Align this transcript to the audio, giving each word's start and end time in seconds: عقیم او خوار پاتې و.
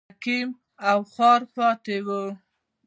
عقیم 0.11 0.49
او 0.89 0.97
خوار 1.11 1.41
پاتې 1.53 1.97
و. 2.05 2.07